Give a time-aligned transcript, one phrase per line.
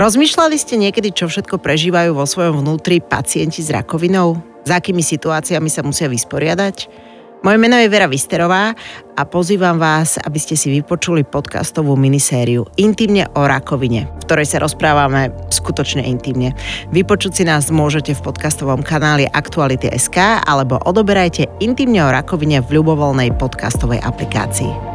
[0.00, 4.40] Rozmýšľali ste niekedy, čo všetko prežívajú vo svojom vnútri pacienti s rakovinou?
[4.64, 6.88] S akými situáciami sa musia vysporiadať?
[7.44, 8.72] Moje meno je Vera Visterová
[9.12, 14.64] a pozývam vás, aby ste si vypočuli podcastovú minisériu Intimne o rakovine, v ktorej sa
[14.64, 16.56] rozprávame skutočne intimne.
[16.96, 20.16] Vypočuť si nás môžete v podcastovom kanáli Aktuality.sk
[20.48, 24.89] alebo odoberajte Intimne o rakovine v ľubovoľnej podcastovej aplikácii.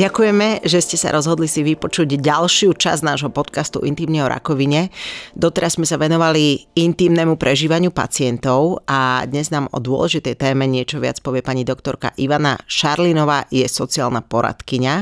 [0.00, 4.88] Ďakujeme, že ste sa rozhodli si vypočuť ďalšiu časť nášho podcastu Intimne o rakovine.
[5.36, 11.20] Doteraz sme sa venovali intimnému prežívaniu pacientov a dnes nám o dôležitej téme niečo viac
[11.20, 14.94] povie pani doktorka Ivana Šarlinová, je sociálna poradkyňa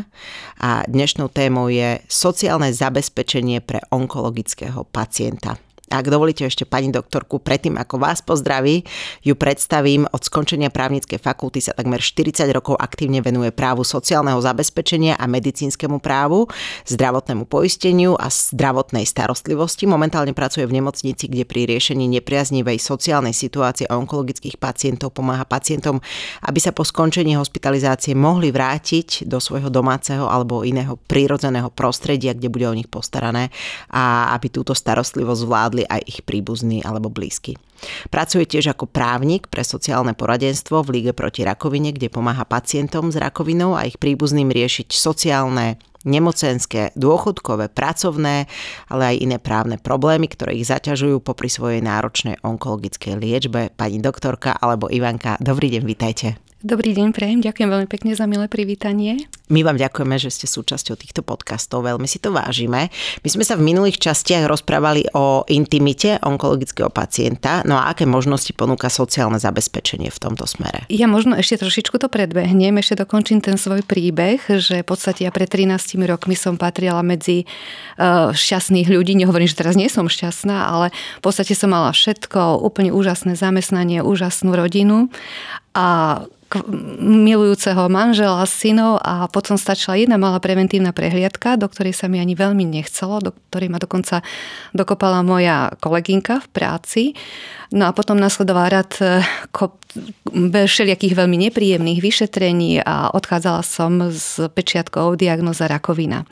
[0.66, 5.67] a dnešnou témou je sociálne zabezpečenie pre onkologického pacienta.
[5.88, 8.84] Ak dovolíte ešte pani doktorku, predtým ako vás pozdraví,
[9.24, 10.04] ju predstavím.
[10.12, 15.96] Od skončenia právnickej fakulty sa takmer 40 rokov aktívne venuje právu sociálneho zabezpečenia a medicínskemu
[15.96, 16.44] právu,
[16.84, 19.88] zdravotnému poisteniu a zdravotnej starostlivosti.
[19.88, 26.04] Momentálne pracuje v nemocnici, kde pri riešení nepriaznivej sociálnej situácie onkologických pacientov pomáha pacientom,
[26.44, 32.52] aby sa po skončení hospitalizácie mohli vrátiť do svojho domáceho alebo iného prírodzeného prostredia, kde
[32.52, 33.48] bude o nich postarané
[33.88, 37.54] a aby túto starostlivosť zvládli zvládli aj ich príbuzní alebo blízky.
[38.10, 43.16] Pracuje tiež ako právnik pre sociálne poradenstvo v Líge proti rakovine, kde pomáha pacientom s
[43.22, 48.50] rakovinou a ich príbuzným riešiť sociálne, nemocenské, dôchodkové, pracovné,
[48.90, 53.70] ale aj iné právne problémy, ktoré ich zaťažujú popri svojej náročnej onkologickej liečbe.
[53.78, 56.28] Pani doktorka alebo Ivanka, dobrý deň, vitajte.
[56.58, 57.38] Dobrý deň, prejem.
[57.38, 59.30] Ďakujem veľmi pekne za milé privítanie.
[59.48, 62.92] My vám ďakujeme, že ste súčasťou týchto podcastov, veľmi si to vážime.
[63.24, 68.52] My sme sa v minulých častiach rozprávali o intimite onkologického pacienta, no a aké možnosti
[68.52, 70.84] ponúka sociálne zabezpečenie v tomto smere?
[70.92, 75.32] Ja možno ešte trošičku to predbehnem, ešte dokončím ten svoj príbeh, že v podstate ja
[75.32, 77.48] pred 13 rokmi som patrila medzi
[77.96, 82.60] uh, šťastných ľudí, nehovorím, že teraz nie som šťastná, ale v podstate som mala všetko,
[82.60, 85.08] úplne úžasné zamestnanie, úžasnú rodinu
[85.72, 86.20] a
[86.98, 92.34] milujúceho manžela, synov a potom stačila jedna malá preventívna prehliadka, do ktorej sa mi ani
[92.34, 94.26] veľmi nechcelo, do ktorej ma dokonca
[94.74, 97.02] dokopala moja kolegynka v práci.
[97.70, 99.22] No a potom nasledoval rad eh,
[100.66, 106.26] všelijakých veľmi nepríjemných vyšetrení a odchádzala som s pečiatkou diagnoza rakovina.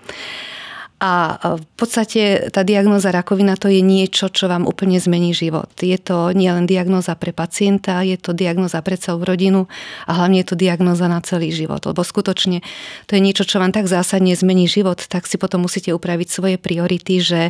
[0.97, 5.69] A e, v podstate tá diagnoza rakovina to je niečo, čo vám úplne zmení život.
[5.77, 9.69] Je to nielen diagnoza pre pacienta, je to diagnoza pre celú rodinu
[10.09, 11.85] a hlavne je to diagnoza na celý život.
[11.85, 12.65] Lebo skutočne
[13.05, 16.57] to je niečo, čo vám tak zásadne zmení život, tak si potom musíte upraviť svoje
[16.57, 17.41] priority, že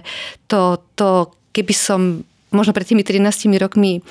[0.51, 4.03] to, to keby som možno pred tými 13 rokmi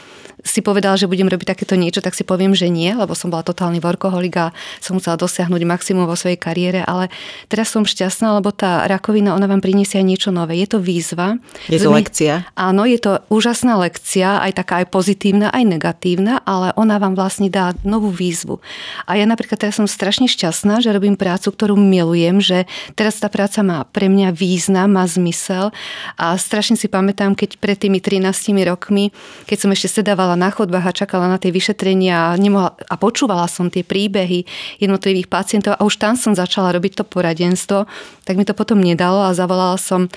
[0.46, 3.42] si povedal, že budem robiť takéto niečo, tak si poviem, že nie, lebo som bola
[3.42, 4.46] totálny workoholik a
[4.78, 7.10] som musela dosiahnuť maximum vo svojej kariére, ale
[7.50, 10.62] teraz som šťastná, lebo tá rakovina, ona vám priniesie aj niečo nové.
[10.62, 11.42] Je to výzva.
[11.66, 12.46] Je to lekcia.
[12.54, 17.50] Áno, je to úžasná lekcia, aj taká aj pozitívna, aj negatívna, ale ona vám vlastne
[17.50, 18.62] dá novú výzvu.
[19.10, 23.34] A ja napríklad teraz som strašne šťastná, že robím prácu, ktorú milujem, že teraz tá
[23.34, 25.74] práca má pre mňa význam, má zmysel
[26.22, 28.30] a strašne si pamätám, keď pred tými 13
[28.70, 29.10] rokmi,
[29.50, 33.48] keď som ešte sedávala na chodbách a čakala na tie vyšetrenia a, nemohla, a počúvala
[33.50, 34.46] som tie príbehy
[34.80, 37.90] jednotlivých pacientov a už tam som začala robiť to poradenstvo,
[38.24, 40.10] tak mi to potom nedalo a zavolala som e,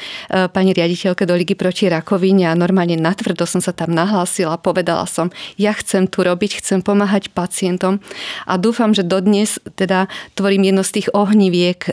[0.53, 5.33] pani riaditeľke do Ligy proti rakovine a normálne natvrdo som sa tam nahlásila, povedala som,
[5.57, 7.99] ja chcem tu robiť, chcem pomáhať pacientom
[8.45, 11.93] a dúfam, že dodnes teda tvorím jedno z tých ohniviek e,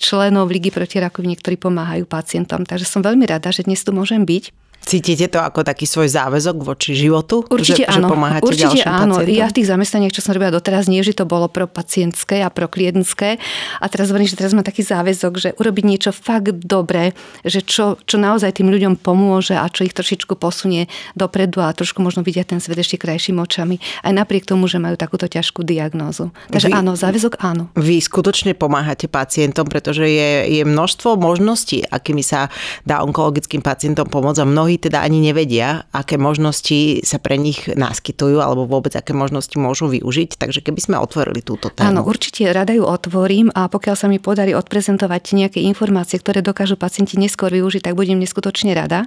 [0.00, 2.64] členov Ligy proti rakovine, ktorí pomáhajú pacientom.
[2.64, 4.63] Takže som veľmi rada, že dnes tu môžem byť.
[4.84, 7.40] Cítite to ako taký svoj záväzok voči životu?
[7.48, 8.08] Určite že, áno.
[8.08, 9.16] Že pomáhate Určite áno.
[9.16, 9.40] Pacientom?
[9.40, 12.52] Ja v tých zamestnaniach, čo som robila doteraz, nie, že to bolo pro pacientské a
[12.52, 13.40] pro klientské.
[13.80, 17.96] A teraz hovorím, že teraz mám taký záväzok, že urobiť niečo fakt dobré, že čo,
[18.04, 20.86] čo naozaj tým ľuďom pomôže a čo ich trošičku posunie
[21.16, 23.80] dopredu a trošku možno vidia ten svet ešte krajšími očami.
[24.04, 26.28] Aj napriek tomu, že majú takúto ťažkú diagnózu.
[26.52, 27.72] Takže vy, áno, záväzok áno.
[27.72, 32.52] Vy skutočne pomáhate pacientom, pretože je, je množstvo možností, akými sa
[32.84, 37.68] dá onkologickým pacientom pomôcť a mnohí teda ani nevedia, nevedia, aké možnosti sa pre nich
[37.68, 40.40] naskytujú alebo vôbec aké možnosti môžu využiť.
[40.40, 41.90] Takže keby sme otvorili túto tému.
[41.90, 46.80] Áno, určite rada ju otvorím a pokiaľ sa mi podarí odprezentovať nejaké informácie, ktoré dokážu
[46.80, 49.04] pacienti neskôr využiť, tak budem neskutočne rada.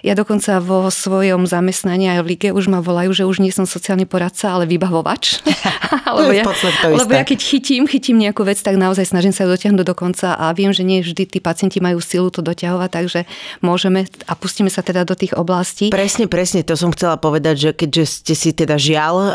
[0.00, 3.68] Ja dokonca vo svojom zamestnaní aj v lige už ma volajú, že už nie som
[3.68, 5.44] sociálny poradca, ale vybavovač.
[6.18, 6.44] lebo, ja,
[6.86, 10.34] lebo ja keď chytím, chytím nejakú vec, tak naozaj snažím sa ju dotiahnuť do konca
[10.38, 13.20] a viem, že nie vždy tí pacienti majú silu to doťahovať, takže
[13.60, 15.94] môžeme a pustíme sa teda do tých oblastí.
[15.94, 19.30] Presne, presne, to som chcela povedať, že keďže ste si teda žiaľ uh,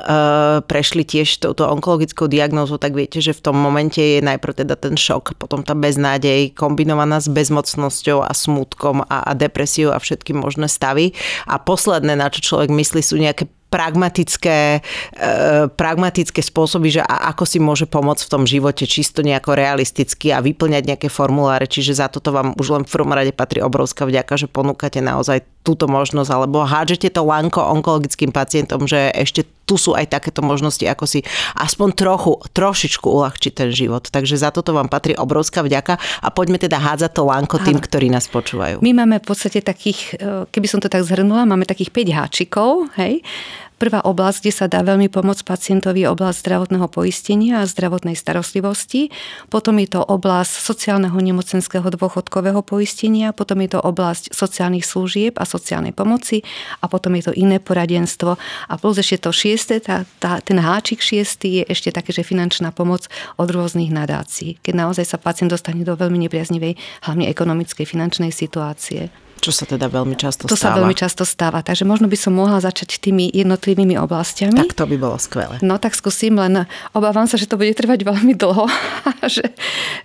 [0.68, 5.00] prešli tiež touto onkologickou diagnózou, tak viete, že v tom momente je najprv teda ten
[5.00, 10.68] šok, potom tá beznádej kombinovaná s bezmocnosťou a smutkom a, a depresiou a všetky možné
[10.68, 11.16] stavy.
[11.48, 15.30] A posledné, na čo človek myslí, sú nejaké pragmatické, e,
[15.74, 20.84] pragmatické spôsoby, že ako si môže pomôcť v tom živote čisto nejako realisticky a vyplňať
[20.86, 24.48] nejaké formuláre, čiže za toto vám už len v prvom rade patrí obrovská vďaka, že
[24.48, 30.14] ponúkate naozaj túto možnosť, alebo hádžete to lanko onkologickým pacientom, že ešte tu sú aj
[30.14, 31.26] takéto možnosti, ako si
[31.58, 34.06] aspoň trochu, trošičku uľahčiť ten život.
[34.14, 38.14] Takže za toto vám patrí obrovská vďaka a poďme teda hádzať to lanko tým, ktorí
[38.14, 38.86] nás počúvajú.
[38.86, 42.94] My máme v podstate takých, e, keby som to tak zhrnula, máme takých 5 háčikov,
[43.02, 43.26] hej,
[43.76, 49.12] Prvá oblasť, kde sa dá veľmi pomôcť pacientovi, je oblasť zdravotného poistenia a zdravotnej starostlivosti.
[49.52, 55.44] Potom je to oblasť sociálneho nemocenského dôchodkového poistenia, potom je to oblasť sociálnych služieb a
[55.44, 56.40] sociálnej pomoci
[56.80, 58.40] a potom je to iné poradenstvo.
[58.72, 62.72] A plus ešte to šieste, tá, tá, ten háčik šiestý je ešte také, že finančná
[62.72, 68.32] pomoc od rôznych nadácií, keď naozaj sa pacient dostane do veľmi nepriaznivej, hlavne ekonomickej finančnej
[68.32, 69.25] situácie.
[69.46, 70.58] Čo sa teda veľmi často to stáva.
[70.58, 74.58] To sa veľmi často stáva, takže možno by som mohla začať tými jednotlivými oblastiami.
[74.58, 75.62] Tak to by bolo skvelé.
[75.62, 76.66] No tak skúsim, len
[76.98, 78.66] obávam sa, že to bude trvať veľmi dlho,
[79.36, 79.54] že,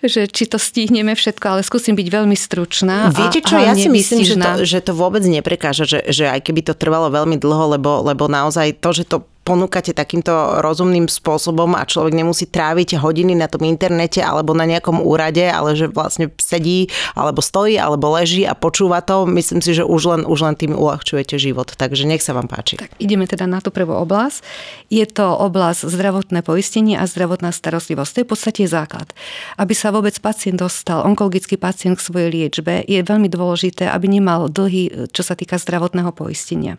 [0.04, 3.08] že či to stihneme všetko, ale skúsim byť veľmi stručná.
[3.16, 6.60] Viete čo, ja si myslím, že to, že to vôbec neprekáža, že, že aj keby
[6.68, 11.82] to trvalo veľmi dlho, lebo, lebo naozaj to, že to ponúkate takýmto rozumným spôsobom a
[11.82, 16.86] človek nemusí tráviť hodiny na tom internete alebo na nejakom úrade, ale že vlastne sedí
[17.18, 20.78] alebo stojí alebo leží a počúva to, myslím si, že už len, už len tým
[20.78, 21.74] uľahčujete život.
[21.74, 22.78] Takže nech sa vám páči.
[22.78, 24.46] Tak ideme teda na tú prvú oblasť.
[24.86, 28.10] Je to oblasť zdravotné poistenie a zdravotná starostlivosť.
[28.14, 29.10] To je v podstate základ.
[29.58, 34.46] Aby sa vôbec pacient dostal, onkologický pacient k svojej liečbe, je veľmi dôležité, aby nemal
[34.46, 36.78] dlhy, čo sa týka zdravotného poistenia.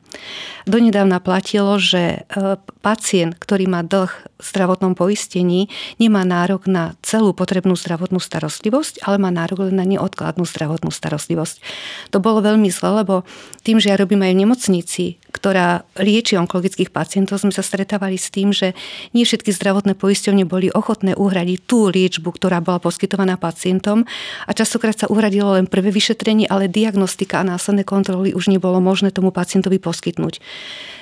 [0.64, 5.70] Donedávna platilo, že e, pacient, ktorý má dlh v zdravotnom poistení,
[6.02, 11.62] nemá nárok na celú potrebnú zdravotnú starostlivosť, ale má nárok len na neodkladnú zdravotnú starostlivosť.
[12.10, 13.22] To bolo veľmi zle, lebo
[13.62, 18.30] tým, že ja robím aj v nemocnici, ktorá lieči onkologických pacientov, sme sa stretávali s
[18.30, 18.76] tým, že
[19.16, 24.04] nie všetky zdravotné poisťovne boli ochotné uhradiť tú liečbu, ktorá bola poskytovaná pacientom
[24.46, 29.10] a častokrát sa uhradilo len prvé vyšetrenie, ale diagnostika a následné kontroly už nebolo možné
[29.10, 30.44] tomu pacientovi poskytnúť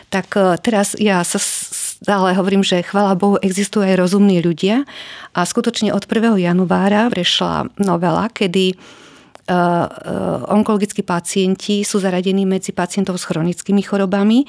[0.10, 4.84] tak e, teraz ja sa stále hovorím, že chvála Bohu existujú aj rozumní ľudia
[5.38, 6.42] a skutočne od 1.
[6.42, 8.76] januára prešla novela, kedy
[10.50, 14.46] onkologickí pacienti sú zaradení medzi pacientov s chronickými chorobami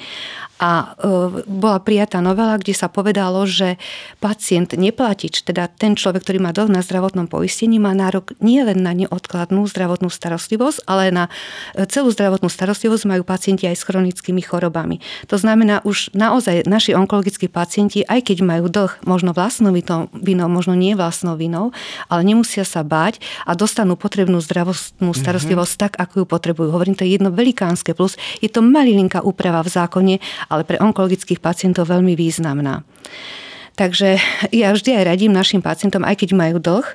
[0.61, 3.81] a eh, bola prijatá novela, kde sa povedalo, že
[4.21, 8.85] pacient neplatič, teda ten človek, ktorý má dlh na zdravotnom poistení, má nárok nie len
[8.85, 11.25] na neodkladnú zdravotnú starostlivosť, ale na
[11.89, 15.01] celú zdravotnú starostlivosť majú pacienti aj s chronickými chorobami.
[15.33, 20.77] To znamená, už naozaj naši onkologickí pacienti, aj keď majú dlh možno vlastnou vinou, možno
[20.77, 21.73] nie vlastnou vinou,
[22.05, 23.17] ale nemusia sa báť
[23.49, 25.21] a dostanú potrebnú zdravotnú zdravotnú mhm.
[25.25, 25.85] starostlivosť mm-hmm.
[25.89, 26.69] tak, ako ju potrebujú.
[26.69, 28.17] Hovorím, to je jedno velikánske plus.
[28.43, 30.15] Je to malilinká úprava v zákone,
[30.49, 32.85] ale pre onkologických pacientov veľmi významná.
[33.79, 34.19] Takže
[34.53, 36.85] ja vždy aj radím našim pacientom, aj keď majú dlh,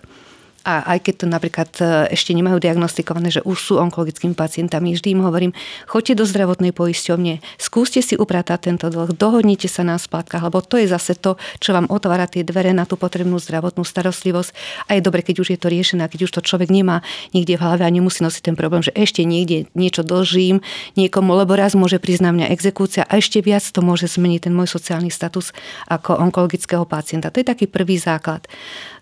[0.67, 5.15] a aj keď to napríklad e, ešte nemajú diagnostikované, že už sú onkologickými pacientami, vždy
[5.15, 5.53] im hovorím,
[5.87, 10.83] choďte do zdravotnej poisťovne, skúste si upratať tento dlh, dohodnite sa na splátkach, lebo to
[10.83, 14.51] je zase to, čo vám otvára tie dvere na tú potrebnú zdravotnú starostlivosť.
[14.91, 17.63] A je dobre, keď už je to riešené, keď už to človek nemá niekde v
[17.63, 20.67] hlave a nemusí nosiť ten problém, že ešte niekde niečo dlžím
[20.99, 24.67] niekomu, lebo raz môže priznať mňa exekúcia a ešte viac to môže zmeniť ten môj
[24.67, 25.55] sociálny status
[25.87, 27.31] ako onkologického pacienta.
[27.31, 28.43] To je taký prvý základ.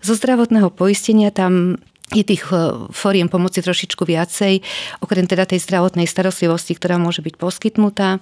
[0.05, 1.81] Zo zdravotného poistenia tam
[2.13, 4.61] je tých e, foriem pomoci trošičku viacej,
[5.01, 8.21] okrem teda tej zdravotnej starostlivosti, ktorá môže byť poskytnutá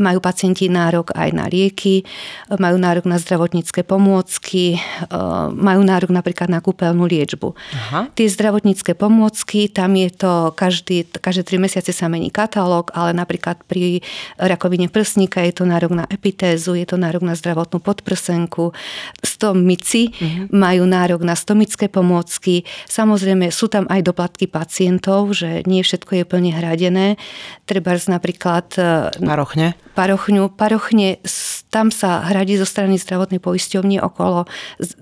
[0.00, 2.02] majú pacienti nárok aj na lieky,
[2.56, 5.18] majú nárok na zdravotnícke pomôcky, e,
[5.52, 7.54] majú nárok napríklad na kúpeľnú liečbu.
[7.54, 8.00] Aha.
[8.16, 13.60] Tie zdravotnícke pomôcky, tam je to každý, každé tri mesiace sa mení katalóg, ale napríklad
[13.68, 14.00] pri
[14.40, 18.72] rakovine prsníka je to nárok na epitézu, je to nárok na zdravotnú podprsenku.
[19.20, 20.48] Stomici uh-huh.
[20.50, 22.64] majú nárok na stomické pomôcky.
[22.88, 27.20] Samozrejme sú tam aj doplatky pacientov, že nie všetko je plne hradené.
[27.66, 28.78] Treba napríklad...
[29.18, 29.74] Parochne?
[29.98, 30.54] Parochňu.
[30.54, 31.18] Parochne,
[31.74, 34.46] tam sa hradí zo strany zdravotnej poisťovne okolo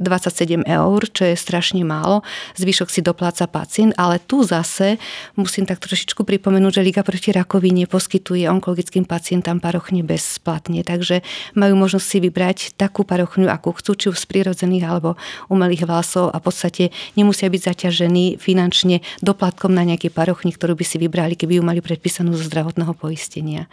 [0.01, 2.25] 27 eur, čo je strašne málo.
[2.57, 4.97] Zvyšok si dopláca pacient, ale tu zase
[5.37, 11.21] musím tak trošičku pripomenúť, že Liga proti rakovine poskytuje onkologickým pacientom parochne bezplatne, takže
[11.53, 15.21] majú možnosť si vybrať takú parochňu, akú chcú, či už z prírodzených alebo
[15.53, 16.85] umelých vlasov a v podstate
[17.15, 21.85] nemusia byť zaťažení finančne doplatkom na nejaké parochni, ktorú by si vybrali, keby ju mali
[21.85, 23.71] predpísanú zo zdravotného poistenia.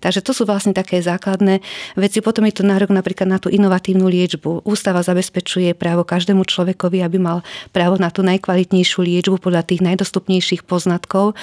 [0.00, 1.60] Takže to sú vlastne také základné
[1.94, 2.18] veci.
[2.24, 4.64] Potom je to nárok napríklad na tú inovatívnu liečbu.
[4.64, 10.64] Ústava zabezpečuje právo každému človekovi, aby mal právo na tú najkvalitnejšiu liečbu podľa tých najdostupnejších
[10.64, 11.36] poznatkov.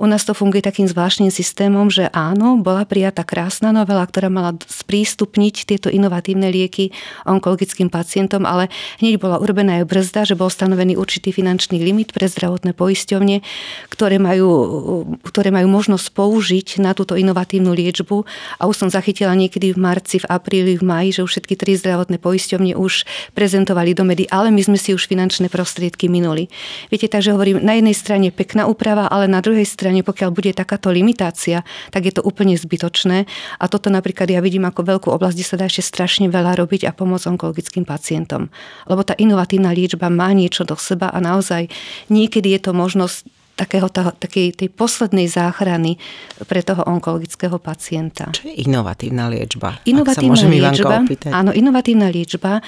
[0.00, 4.56] U nás to funguje takým zvláštnym systémom, že áno, bola prijatá krásna novela, ktorá mala
[4.64, 6.94] sprístupniť tieto inovatívne lieky
[7.26, 8.70] onkologickým pacientom, ale
[9.02, 13.42] hneď bola urobená aj brzda, že bol stanovený určitý finančný limit pre zdravotné poisťovne,
[13.90, 14.48] ktoré majú,
[15.26, 18.22] ktoré majú možnosť použiť na túto inovatívnu liečbu
[18.58, 21.74] a už som zachytila niekedy v marci, v apríli, v maji, že už všetky tri
[21.74, 26.48] zdravotné poisťovne už prezentovali do médií, ale my sme si už finančné prostriedky minuli.
[26.88, 30.90] Viete, takže hovorím, na jednej strane pekná úprava, ale na druhej strane, pokiaľ bude takáto
[30.90, 33.26] limitácia, tak je to úplne zbytočné
[33.58, 36.86] a toto napríklad ja vidím ako veľkú oblasť, kde sa dá ešte strašne veľa robiť
[36.88, 38.48] a pomôcť onkologickým pacientom.
[38.86, 41.68] Lebo tá inovatívna liečba má niečo do seba a naozaj
[42.08, 45.96] niekedy je to možnosť takého, takej tej poslednej záchrany
[46.46, 48.34] pre toho onkologického pacienta.
[48.34, 49.78] Čo je inovatívna liečba?
[49.86, 50.94] Inovatívna liečba,
[51.30, 52.60] áno, inovatívna liečba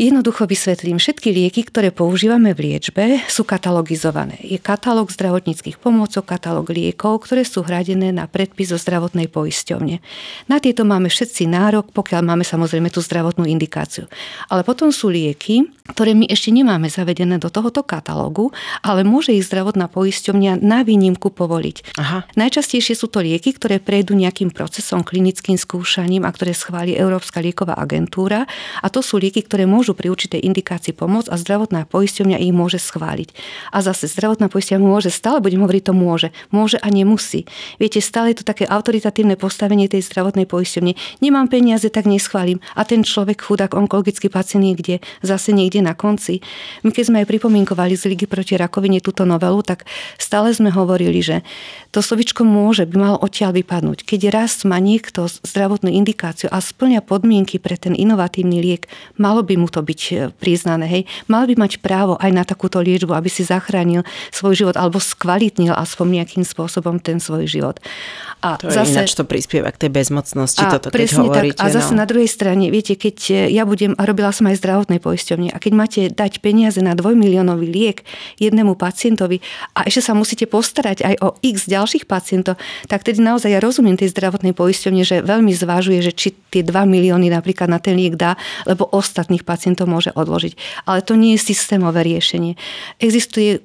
[0.00, 4.40] Jednoducho vysvetlím, všetky lieky, ktoré používame v liečbe, sú katalogizované.
[4.40, 10.00] Je katalóg zdravotníckých pomôcok, katalóg liekov, ktoré sú hradené na predpis zo zdravotnej poisťovne.
[10.48, 14.08] Na tieto máme všetci nárok, pokiaľ máme samozrejme tú zdravotnú indikáciu.
[14.48, 18.48] Ale potom sú lieky, ktoré my ešte nemáme zavedené do tohoto katalógu,
[18.80, 22.00] ale môže ich zdravotná poisťovňa na výnimku povoliť.
[22.00, 22.24] Aha.
[22.32, 27.76] Najčastejšie sú to lieky, ktoré prejdú nejakým procesom klinickým skúšaním a ktoré schváli Európska lieková
[27.76, 28.48] agentúra.
[28.80, 32.54] A to sú lieky, ktoré môžu môžu pri určitej indikácii pomôcť a zdravotná poisťovňa ich
[32.54, 33.34] môže schváliť.
[33.74, 36.28] A zase zdravotná poisťovňa môže, stále budem hovoriť, to môže.
[36.54, 37.50] Môže a nemusí.
[37.82, 40.94] Viete, stále je to také autoritatívne postavenie tej zdravotnej poisťovne.
[41.18, 42.62] Nemám peniaze, tak neschválim.
[42.78, 46.46] A ten človek, chudák, onkologický pacient niekde, zase niekde na konci.
[46.86, 49.82] My keď sme aj pripomienkovali z Ligy proti rakovine túto novelu, tak
[50.14, 51.42] stále sme hovorili, že
[51.90, 54.06] to slovičko môže by malo odtiaľ vypadnúť.
[54.06, 58.86] Keď raz má niekto zdravotnú indikáciu a splňa podmienky pre ten inovatívny liek,
[59.18, 60.84] malo by mu to byť e, priznané.
[60.84, 61.02] Hej.
[61.32, 65.72] Mal by mať právo aj na takúto liečbu, aby si zachránil svoj život alebo skvalitnil
[65.72, 67.80] aspoň nejakým spôsobom ten svoj život.
[68.42, 71.62] A to zase, ináč to prispieva k tej bezmocnosti, a toto keď hovoríte.
[71.62, 71.70] Tak.
[71.70, 72.02] A zase no.
[72.02, 75.58] na druhej strane, viete, keď e, ja budem, a robila som aj zdravotnej poisťovne, a
[75.62, 78.04] keď máte dať peniaze na dvojmiliónový liek
[78.42, 79.40] jednému pacientovi
[79.78, 82.58] a ešte sa musíte postarať aj o x ďalších pacientov,
[82.90, 86.84] tak tedy naozaj ja rozumiem tej zdravotnej poisťovne, že veľmi zvážuje, že či tie 2
[86.84, 88.36] milióny napríklad na ten liek dá,
[88.68, 90.84] lebo ostatných pacientov môže odložiť.
[90.84, 92.60] Ale to nie je systémové riešenie.
[93.00, 93.64] Existuje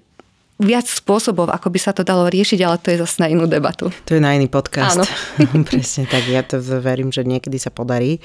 [0.57, 3.93] viac spôsobov, ako by sa to dalo riešiť, ale to je zase na inú debatu.
[4.09, 5.05] To je na iný podcast.
[5.05, 5.05] Áno.
[5.69, 8.17] Presne tak, ja to verím, že niekedy sa podarí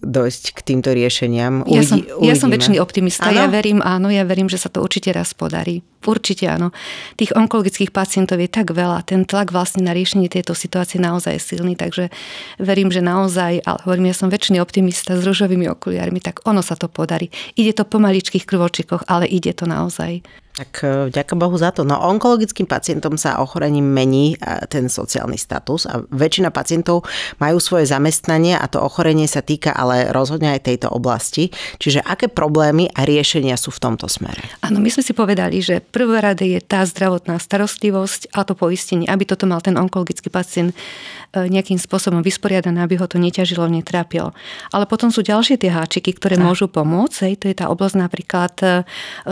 [0.00, 1.64] dojsť k týmto riešeniam.
[1.64, 3.28] Uvidí, ja, som, ja som väčšiný optimista.
[3.28, 3.44] Ano?
[3.44, 5.84] Ja verím, áno, ja verím, že sa to určite raz podarí.
[6.04, 6.72] Určite áno.
[7.16, 11.42] Tých onkologických pacientov je tak veľa, ten tlak vlastne na riešenie tejto situácie naozaj je
[11.56, 12.12] silný, takže
[12.60, 16.76] verím, že naozaj, ale hovorím, ja som väčšiný optimista s ružovými okuliarmi, tak ono sa
[16.76, 17.32] to podarí.
[17.56, 20.20] Ide to po maličkých krvočikoch, ale ide to naozaj.
[20.54, 21.82] Tak e, ďakujem Bohu za to.
[21.82, 27.02] No onkologickým pacientom sa ochorením mení e, ten sociálny status a väčšina pacientov
[27.42, 31.50] majú svoje zamestnanie a to ochorenie sa týka ale rozhodne aj tejto oblasti.
[31.82, 34.46] Čiže aké problémy a riešenia sú v tomto smere?
[34.62, 39.10] Áno, my sme si povedali, že prvé rade je tá zdravotná starostlivosť a to poistenie,
[39.10, 44.30] aby toto mal ten onkologický pacient e, nejakým spôsobom vysporiadané, aby ho to neťažilo, netrápilo.
[44.70, 46.46] Ale potom sú ďalšie tie háčiky, ktoré a.
[46.46, 47.26] môžu pomôcť.
[47.26, 48.54] Hej, to je tá oblasť napríklad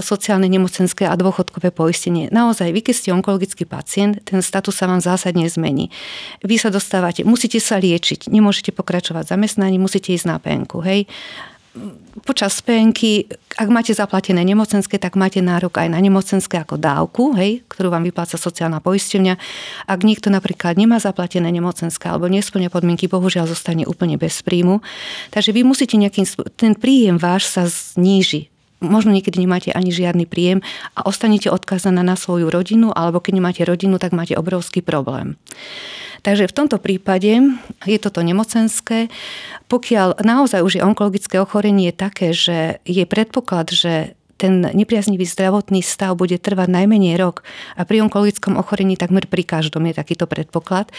[0.02, 2.32] sociálne nemocenské a dôchodkové poistenie.
[2.32, 5.92] Naozaj, vy keď ste onkologický pacient, ten status sa vám zásadne zmení.
[6.40, 11.04] Vy sa dostávate, musíte sa liečiť, nemôžete pokračovať zamestnaní, musíte ísť na penku, hej
[12.28, 13.24] počas penky,
[13.56, 18.04] ak máte zaplatené nemocenské, tak máte nárok aj na nemocenské ako dávku, hej, ktorú vám
[18.04, 19.34] vypláca sociálna poisťovňa.
[19.88, 24.84] Ak niekto napríklad nemá zaplatené nemocenské alebo nesplňa podmienky, bohužiaľ zostane úplne bez príjmu.
[25.32, 26.28] Takže vy musíte nejakým,
[26.60, 28.51] ten príjem váš sa zníži
[28.82, 30.60] možno niekedy nemáte ani žiadny príjem
[30.98, 35.38] a ostanete odkázaná na svoju rodinu, alebo keď nemáte rodinu, tak máte obrovský problém.
[36.22, 39.10] Takže v tomto prípade je toto nemocenské.
[39.66, 46.18] Pokiaľ naozaj už je onkologické ochorenie také, že je predpoklad, že ten nepriaznivý zdravotný stav
[46.18, 47.46] bude trvať najmenej rok
[47.78, 50.90] a pri onkologickom ochorení takmer pri každom je takýto predpoklad,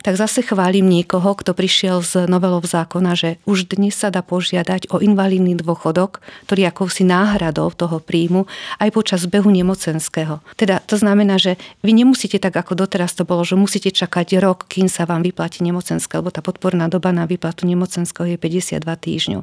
[0.00, 4.88] tak zase chválim niekoho, kto prišiel z novelov zákona, že už dnes sa dá požiadať
[4.88, 8.48] o invalidný dôchodok, ktorý akousi náhradou toho príjmu
[8.80, 10.40] aj počas behu nemocenského.
[10.56, 14.64] Teda to znamená, že vy nemusíte tak, ako doteraz to bolo, že musíte čakať rok,
[14.72, 19.42] kým sa vám vyplatí nemocenské, lebo tá podporná doba na výplatu nemocenského je 52 týždňov.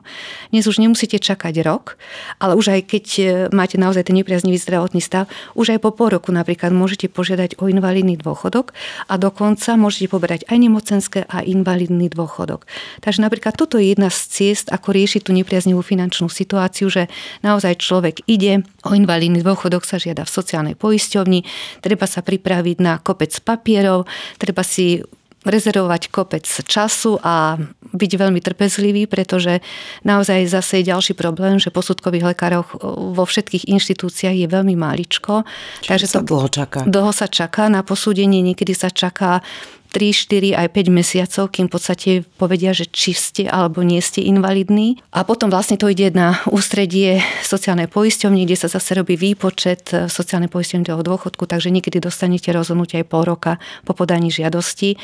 [0.50, 2.02] Dnes už nemusíte čakať rok,
[2.42, 6.16] ale už aj keď e, máte naozaj ten nepriaznivý zdravotný stav, už aj po pol
[6.16, 8.72] roku napríklad môžete požiadať o invalidný dôchodok
[9.10, 12.70] a dokonca môžete poberať aj nemocenské a invalidný dôchodok.
[13.02, 17.10] Takže napríklad toto je jedna z ciest, ako riešiť tú nepriaznivú finančnú situáciu, že
[17.42, 21.44] naozaj človek ide, o invalidný dôchodok sa žiada v sociálnej poisťovni,
[21.82, 24.06] treba sa pripraviť na kopec papierov,
[24.38, 25.02] treba si
[25.44, 27.60] rezervovať kopec času a
[27.94, 29.62] byť veľmi trpezlivý, pretože
[30.02, 32.66] naozaj zase je ďalší problém, že posudkových lekárov
[33.14, 35.46] vo všetkých inštitúciách je veľmi maličko.
[35.84, 36.80] Čiže takže sa to dlho čaká.
[36.88, 39.46] Dlho sa čaká na posúdenie, niekedy sa čaká
[39.94, 42.10] 3, 4 aj 5 mesiacov, kým v podstate
[42.42, 44.98] povedia, že či ste alebo nie ste invalidní.
[45.14, 50.50] A potom vlastne to ide na ústredie sociálnej poisťovne, kde sa zase robí výpočet sociálnej
[50.50, 54.98] poisťovne toho dôchodku, takže niekedy dostanete rozhodnutie aj pol roka po podaní žiadosti.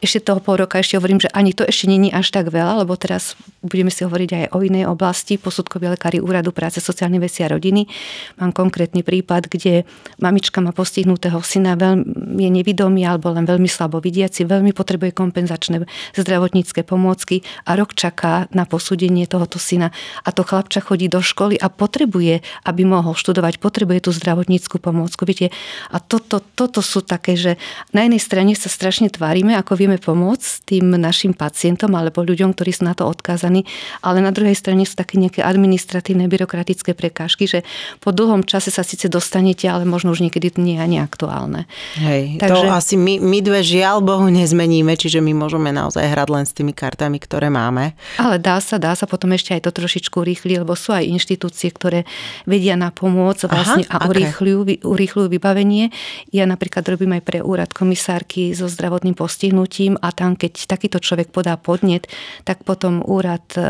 [0.00, 2.96] Ešte toho pol roka ešte hovorím, že ani to ešte není až tak veľa, lebo
[2.96, 7.52] teraz budeme si hovoriť aj o inej oblasti, posudkoví lekári úradu práce, sociálnej veci a
[7.52, 7.84] rodiny.
[8.40, 9.84] Mám konkrétny prípad, kde
[10.16, 15.14] mamička má postihnutého syna, veľmi, je nevidomý alebo len veľmi slabo vidia si veľmi potrebuje
[15.14, 19.90] kompenzačné zdravotnícke pomôcky a rok čaká na posúdenie tohoto syna.
[20.24, 25.22] A to chlapča chodí do školy a potrebuje, aby mohol študovať, potrebuje tú zdravotníckú pomôcku.
[25.26, 25.52] Viete,
[25.90, 27.60] a toto, toto sú také, že
[27.90, 32.70] na jednej strane sa strašne tvárime, ako vieme pomôcť tým našim pacientom alebo ľuďom, ktorí
[32.74, 33.66] sú na to odkázaní,
[34.00, 37.66] ale na druhej strane sú také nejaké administratívne, byrokratické prekážky, že
[37.98, 41.66] po dlhom čase sa síce dostanete, ale možno už niekedy to nie je ani aktuálne.
[41.98, 42.66] Hej, Takže...
[42.66, 46.52] to asi my, my dve žiaľ Bohu nezmeníme, čiže my môžeme naozaj hrať len s
[46.52, 47.94] tými kartami, ktoré máme.
[48.18, 51.70] Ale dá sa, dá sa potom ešte aj to trošičku urýchliť, lebo sú aj inštitúcie,
[51.70, 52.02] ktoré
[52.44, 55.94] vedia na pomôcť vlastne Aha, a urýchľujú, urýchľujú vybavenie.
[56.34, 61.30] Ja napríklad robím aj pre úrad komisárky so zdravotným postihnutím a tam, keď takýto človek
[61.30, 62.10] podá podnet,
[62.42, 63.62] tak potom úrad e,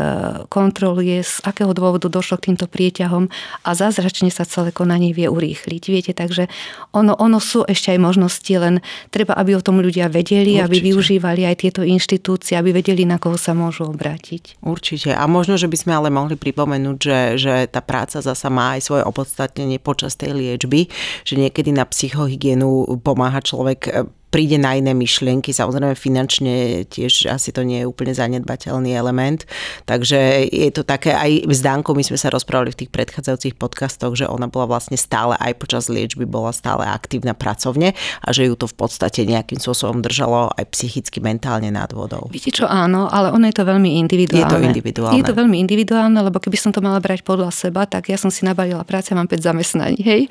[0.49, 3.29] kontroluje, z akého dôvodu došlo k týmto prieťahom
[3.61, 5.83] a zázračne sa celé konanie vie urýchliť.
[5.85, 6.49] Viete, takže
[6.97, 8.81] ono, ono sú ešte aj možnosti, len
[9.13, 10.65] treba, aby o tom ľudia vedeli vedeli, Určite.
[10.65, 14.57] aby využívali aj tieto inštitúcie, aby vedeli, na koho sa môžu obrátiť.
[14.65, 15.13] Určite.
[15.13, 18.81] A možno, že by sme ale mohli pripomenúť, že, že tá práca zasa má aj
[18.81, 20.89] svoje opodstatnenie počas tej liečby,
[21.21, 25.51] že niekedy na psychohygienu pomáha človek príde na iné myšlienky.
[25.51, 29.43] Samozrejme finančne tiež asi to nie je úplne zanedbateľný element.
[29.83, 34.15] Takže je to také aj s Dankou, my sme sa rozprávali v tých predchádzajúcich podcastoch,
[34.15, 37.91] že ona bola vlastne stále aj počas liečby bola stále aktívna pracovne
[38.23, 42.31] a že ju to v podstate nejakým spôsobom držalo aj psychicky, mentálne nad vodou.
[42.31, 44.47] Viete čo, áno, ale ono je to veľmi individuálne.
[44.47, 45.19] Je to individuálne.
[45.19, 48.31] Je to veľmi individuálne, lebo keby som to mala brať podľa seba, tak ja som
[48.31, 50.21] si nabalila práce, mám 5 zamestnaní, hej.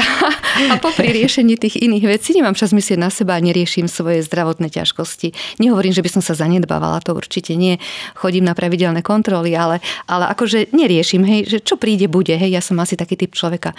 [0.72, 4.74] a popri riešení tých iných vecí nemám čas myslieť na seba seba neriešim svoje zdravotné
[4.74, 5.62] ťažkosti.
[5.62, 7.78] Nehovorím, že by som sa zanedbávala, to určite nie.
[8.18, 9.78] Chodím na pravidelné kontroly, ale,
[10.10, 13.70] ale akože neriešim, hej, že čo príde, bude, hej, ja som asi taký typ človeka.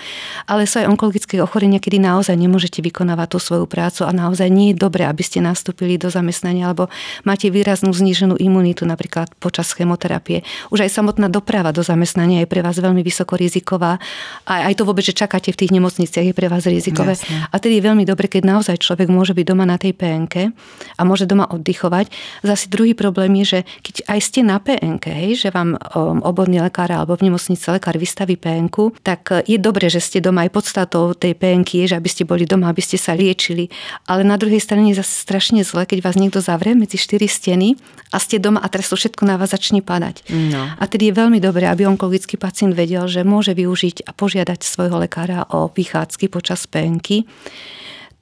[0.48, 4.72] Ale sú aj onkologické ochorenia, kedy naozaj nemôžete vykonávať tú svoju prácu a naozaj nie
[4.72, 6.88] je dobré, aby ste nastúpili do zamestnania, alebo
[7.28, 10.48] máte výraznú zníženú imunitu napríklad počas chemoterapie.
[10.72, 14.00] Už aj samotná doprava do zamestnania je pre vás veľmi vysoko riziková.
[14.48, 17.20] A aj to vôbec, že čakáte v tých nemocniciach je pre vás rizikové.
[17.20, 17.52] Jasne.
[17.52, 20.54] A tedy je veľmi dobre, keď naozaj človek môže byť byť doma na tej PNK
[20.96, 22.14] a môže doma oddychovať.
[22.46, 26.62] Zase druhý problém je, že keď aj ste na PNK, hej, že vám um, obodný
[26.62, 30.46] lekár alebo v nemocnici lekár vystaví PNK, tak je dobre, že ste doma.
[30.46, 33.74] Aj podstatou tej PNK je, že aby ste boli doma, aby ste sa liečili.
[34.06, 37.76] Ale na druhej strane je zase strašne zle, keď vás niekto zavrie medzi štyri steny
[38.14, 40.28] a ste doma a teraz to všetko na vás začne padať.
[40.30, 40.68] No.
[40.78, 45.00] A tedy je veľmi dobré, aby onkologický pacient vedel, že môže využiť a požiadať svojho
[45.00, 47.24] lekára o vychádzky počas PNK.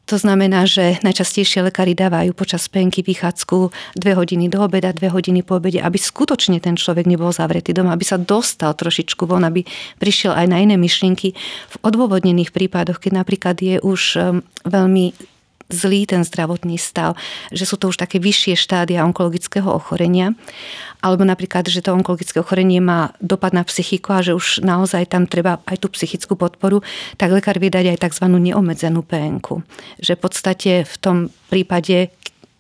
[0.10, 5.46] To znamená, že najčastejšie lekári dávajú počas penky vychádzku dve hodiny do obeda, dve hodiny
[5.46, 9.62] po obede, aby skutočne ten človek nebol zavretý doma, aby sa dostal trošičku von, aby
[10.02, 11.38] prišiel aj na iné myšlienky.
[11.70, 15.14] V odôvodnených prípadoch, keď napríklad je už um, veľmi
[15.70, 17.16] zlý ten zdravotný stav,
[17.54, 20.34] že sú to už také vyššie štádia onkologického ochorenia,
[21.00, 25.30] alebo napríklad, že to onkologické ochorenie má dopad na psychiku a že už naozaj tam
[25.30, 26.84] treba aj tú psychickú podporu,
[27.16, 28.26] tak lekár vie dať aj tzv.
[28.28, 29.64] neomedzenú PNK.
[30.04, 32.12] Že v podstate v tom prípade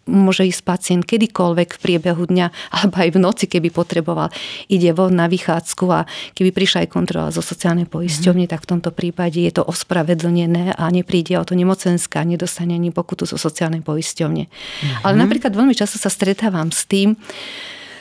[0.09, 2.47] môže ísť pacient kedykoľvek v priebehu dňa
[2.81, 4.33] alebo aj v noci, keby potreboval.
[4.67, 8.51] Ide von na vychádzku a keby prišla aj kontrola zo sociálnej poisťovne, mm.
[8.51, 13.29] tak v tomto prípade je to ospravedlnené a nepríde o to nemocenská, nedostane ani pokutu
[13.29, 14.43] zo sociálnej poisťovne.
[14.49, 15.05] Mm.
[15.05, 17.13] Ale napríklad veľmi často sa stretávam s tým,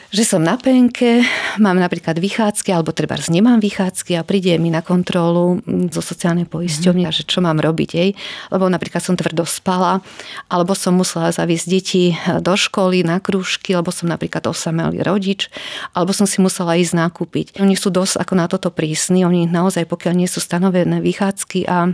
[0.09, 1.21] že som na penke,
[1.61, 6.49] mám napríklad vychádzky, alebo treba nemám vychádzky a príde mi na kontrolu mm, zo sociálnej
[6.49, 7.13] poisťovne, mm.
[7.13, 8.09] že čo mám robiť jej,
[8.49, 10.01] lebo napríklad som tvrdo spala,
[10.49, 15.53] alebo som musela zaviesť deti do školy, na krúžky, alebo som napríklad osamelý rodič,
[15.93, 17.45] alebo som si musela ísť nakúpiť.
[17.61, 21.93] Oni sú dosť ako na toto prísni, oni naozaj, pokiaľ nie sú stanovené vychádzky a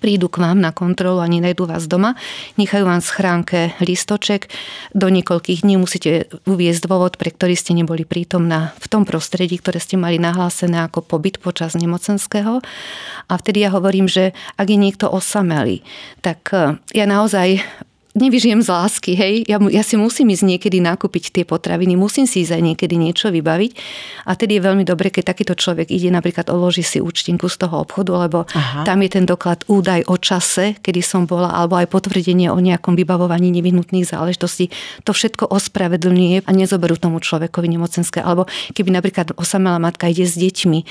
[0.00, 2.16] prídu k vám na kontrolu a nenajdú vás doma,
[2.56, 4.48] nechajú vám schránke listoček,
[4.96, 9.78] do niekoľkých dní musíte uviezť dôvod, pre ktorý ste neboli prítomná v tom prostredí, ktoré
[9.78, 12.64] ste mali nahlásené ako pobyt počas nemocenského.
[13.28, 15.84] A vtedy ja hovorím, že ak je niekto osamelý,
[16.24, 17.60] tak eh, ja naozaj
[18.14, 22.46] nevyžijem z lásky, hej, ja, ja si musím ísť niekedy nakúpiť tie potraviny, musím si
[22.46, 23.72] ísť aj niekedy niečo vybaviť
[24.24, 27.82] a tedy je veľmi dobre, keď takýto človek ide napríklad oloží si účtenku z toho
[27.82, 28.86] obchodu, lebo Aha.
[28.86, 32.94] tam je ten doklad údaj o čase, kedy som bola, alebo aj potvrdenie o nejakom
[32.94, 34.70] vybavovaní nevyhnutných záležitostí.
[35.04, 38.22] To všetko ospravedlňuje a nezoberú tomu človekovi nemocenské.
[38.22, 40.86] Alebo keby napríklad osamelá matka ide s deťmi e,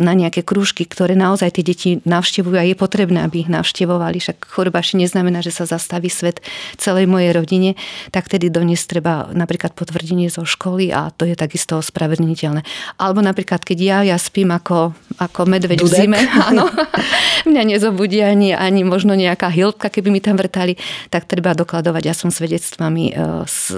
[0.00, 4.18] na nejaké krúžky, ktoré naozaj tie deti navštevujú a je potrebné, aby ich navštevovali.
[4.18, 6.40] Však choroba neznamená, že sa zastaví svet
[6.76, 7.70] celej mojej rodine,
[8.10, 12.62] tak tedy doniesť treba napríklad potvrdenie zo školy a to je takisto spravedlniteľné.
[12.98, 15.90] Alebo napríklad, keď ja, ja spím ako, ako medveď Dudek.
[15.90, 16.68] v zime, áno,
[17.50, 20.76] mňa nezobudí ani, ani možno nejaká hiltka, keby mi tam vrtali,
[21.08, 23.12] tak treba dokladovať, ja som svedectvami e,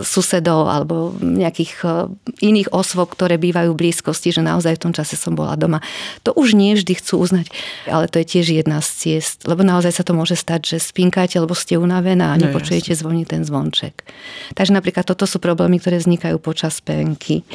[0.02, 1.88] susedov alebo nejakých e,
[2.42, 5.80] iných osôb, ktoré bývajú v blízkosti, že naozaj v tom čase som bola doma.
[6.26, 7.46] To už nie vždy chcú uznať,
[7.86, 11.38] ale to je tiež jedna z ciest, lebo naozaj sa to môže stať, že spínkáte,
[11.38, 14.02] lebo ste unavená a nepočujete počujete zvoní ten zvonček.
[14.58, 17.46] Takže napríklad toto sú problémy, ktoré vznikajú počas penky.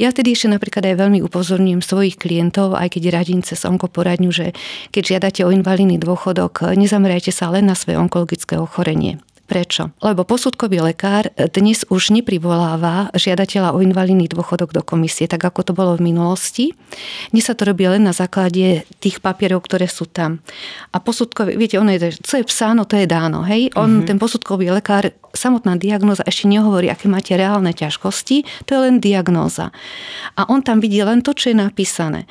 [0.00, 4.56] Ja tedy ešte napríklad aj veľmi upozorňujem svojich klientov, aj keď radím cez onkoporadňu, že
[4.96, 9.20] keď žiadate o invalidný dôchodok, nezamerajte sa len na svoje onkologické ochorenie.
[9.46, 9.94] Prečo?
[10.02, 15.72] Lebo posudkový lekár dnes už neprivoláva žiadateľa o invalidný dôchodok do komisie, tak ako to
[15.72, 16.74] bolo v minulosti.
[17.30, 20.42] Dnes sa to robí len na základe tých papierov, ktoré sú tam.
[20.90, 23.46] A posudkový, viete, ono je, co je psáno, to je dáno.
[23.46, 23.70] Hej?
[23.78, 24.08] On, mm-hmm.
[24.10, 29.70] ten posudkový lekár, samotná diagnóza ešte nehovorí, aké máte reálne ťažkosti, to je len diagnóza.
[30.34, 32.24] A on tam vidí len to, čo je napísané.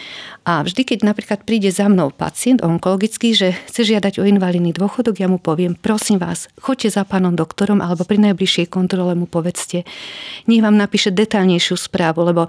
[0.46, 5.18] A vždy, keď napríklad príde za mnou pacient onkologický, že chce žiadať o invalidný dôchodok,
[5.18, 9.86] ja mu poviem, prosím vás, choďte za pánom doktorom alebo pri najbližšej kontrole mu povedzte,
[10.46, 12.46] nech vám napíše detálnejšiu správu, lebo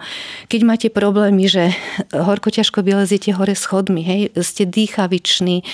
[0.48, 1.72] keď máte problémy, že
[2.12, 5.64] horko ťažko vyleziete hore schodmi, hej, ste dýchaviční,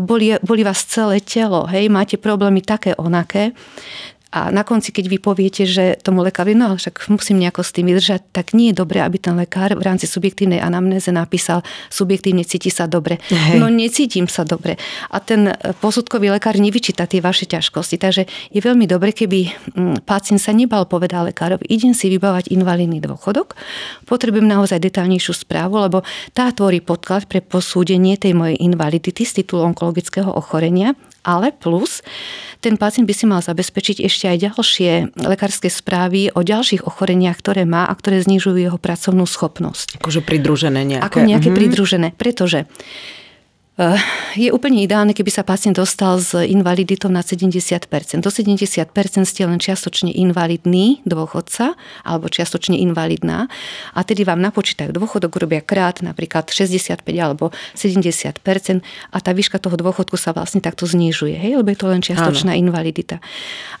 [0.00, 3.52] boli, boli vás celé telo, hej, máte problémy také onaké,
[4.36, 7.72] a na konci, keď vy poviete, že tomu lekárovi, no ale však musím nejako s
[7.72, 12.44] tým vydržať, tak nie je dobré, aby ten lekár v rámci subjektívnej anamnéze napísal, subjektívne
[12.44, 13.16] cíti sa dobre.
[13.32, 13.56] Hej.
[13.56, 14.76] No necítim sa dobre.
[15.08, 17.96] A ten posudkový lekár nevyčíta tie vaše ťažkosti.
[17.96, 23.00] Takže je veľmi dobre, keby mm, pacient sa nebal povedať lekárovi, idem si vybávať invalidný
[23.00, 23.56] dôchodok,
[24.04, 26.04] potrebujem naozaj detálnejšiu správu, lebo
[26.36, 30.92] tá tvorí podklad pre posúdenie tej mojej invalidity z titulu onkologického ochorenia
[31.26, 32.06] ale plus
[32.62, 37.68] ten pacient by si mal zabezpečiť ešte aj ďalšie lekárske správy o ďalších ochoreniach, ktoré
[37.68, 40.00] má a ktoré znižujú jeho pracovnú schopnosť.
[40.00, 41.04] Akože pridružené nejaké.
[41.04, 41.58] Ako nejaké mm-hmm.
[41.58, 42.64] pridružené, pretože
[44.32, 47.60] je úplne ideálne, keby sa pacient dostal s invaliditou na 70%.
[48.24, 48.88] Do 70%
[49.28, 53.52] ste len čiastočne invalidný dôchodca alebo čiastočne invalidná
[53.92, 58.40] a tedy vám napočítajú dôchodok, robia krát napríklad 65 alebo 70%
[59.12, 62.56] a tá výška toho dôchodku sa vlastne takto znižuje, hej, lebo je to len čiastočná
[62.56, 62.72] ano.
[62.72, 63.20] invalidita.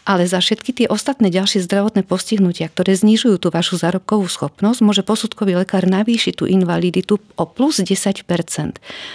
[0.04, 5.00] Ale za všetky tie ostatné ďalšie zdravotné postihnutia, ktoré znižujú tú vašu zárobkovú schopnosť, môže
[5.00, 8.28] posudkový lekár navýšiť tú invaliditu o plus 10%.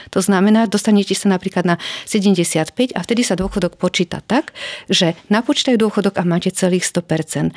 [0.09, 1.75] To znamená, dostanete sa napríklad na
[2.07, 4.55] 75 a vtedy sa dôchodok počíta tak,
[4.87, 7.51] že napočítajú dôchodok a máte celých 100%.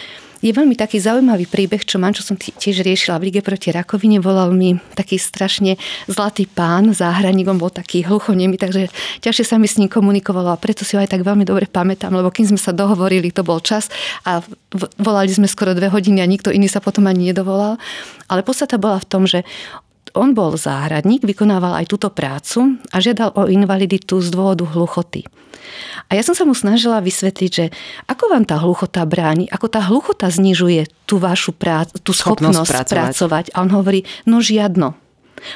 [0.45, 4.21] Je veľmi taký zaujímavý príbeh, čo mám, čo som tiež riešila v Lige proti rakovine.
[4.21, 8.93] Volal mi taký strašne zlatý pán, záhraník, on bol taký hluchonemý, takže
[9.25, 12.13] ťažšie sa mi s ním komunikovalo a preto si ho aj tak veľmi dobre pamätám,
[12.13, 13.89] lebo kým sme sa dohovorili, to bol čas
[14.29, 14.45] a
[15.01, 17.81] volali sme skoro dve hodiny a nikto iný sa potom ani nedovolal.
[18.29, 19.49] Ale podstata bola v tom, že
[20.15, 25.27] on bol záhradník, vykonával aj túto prácu a žiadal o invaliditu z dôvodu hluchoty.
[26.09, 27.67] A ja som sa mu snažila vysvetliť, že
[28.07, 32.71] ako vám tá hluchota bráni, ako tá hluchota znižuje tú vašu prácu, tú schopnosť, schopnosť
[32.71, 33.07] pracovať.
[33.11, 33.45] pracovať.
[33.57, 34.95] A on hovorí, no žiadno.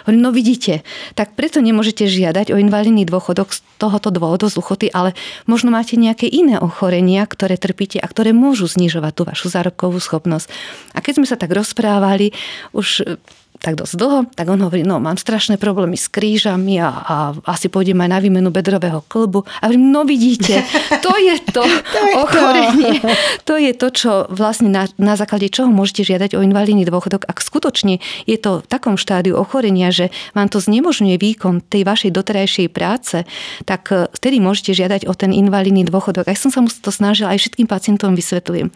[0.05, 0.85] Hovorím, no vidíte,
[1.16, 5.16] tak preto nemôžete žiadať o invalidný dôchodok z tohoto dôvodu z uchoty, ale
[5.49, 10.51] možno máte nejaké iné ochorenia, ktoré trpíte a ktoré môžu znižovať tú vašu zárobkovú schopnosť.
[10.92, 12.37] A keď sme sa tak rozprávali,
[12.77, 13.16] už
[13.59, 17.16] tak dosť dlho, tak on hovorí, no mám strašné problémy s krížami a, a
[17.51, 19.42] asi pôjdem aj na výmenu bedrového klbu.
[19.62, 20.62] A hovorím, no vidíte,
[21.03, 21.62] to je to,
[21.94, 22.99] to je ochorenie.
[23.03, 23.09] To.
[23.44, 27.27] to je to, čo vlastne na, na základe čoho môžete žiadať o invalidný dôchodok.
[27.27, 27.99] Ak skutočne
[28.31, 33.27] je to v takom štádiu ochorenia, že vám to znemožňuje výkon tej vašej doterajšej práce,
[33.66, 36.31] tak e, vtedy môžete žiadať o ten invalidný dôchodok.
[36.31, 38.71] Aj som sa mu to snažila, aj všetkým pacientom vysvetľujem.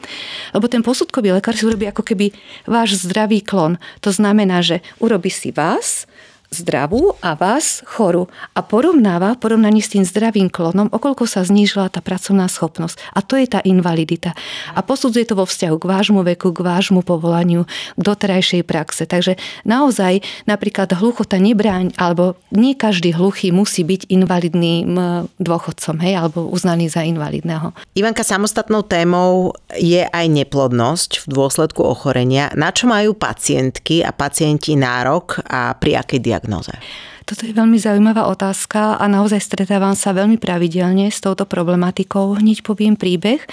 [0.57, 3.77] Lebo ten posudkový lekár si urobí ako keby váš zdravý klon.
[4.03, 6.07] To znamená, že že urobí si vás,
[6.53, 11.89] zdravú a vás chorú a porovnáva v porovnaní s tým zdravým klonom, okolko sa znížila
[11.89, 13.01] tá pracovná schopnosť.
[13.17, 14.37] A to je tá invalidita.
[14.77, 17.65] A posudzuje to vo vzťahu k vášmu veku, k vášmu povolaniu,
[17.97, 19.09] k doterajšej praxe.
[19.09, 24.93] Takže naozaj napríklad hluchota nebráň, alebo nie každý hluchý musí byť invalidným
[25.41, 27.73] dôchodcom, hej, alebo uznaný za invalidného.
[27.97, 32.53] Ivanka, samostatnou témou je aj neplodnosť v dôsledku ochorenia.
[32.53, 36.75] Na čo majú pacientky a pacienti nárok a pri akej diagnoze?
[37.23, 42.35] Toto je veľmi zaujímavá otázka a naozaj stretávam sa veľmi pravidelne s touto problematikou.
[42.35, 43.39] Hneď poviem príbeh.
[43.39, 43.49] E,